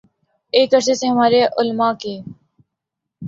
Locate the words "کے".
1.93-2.13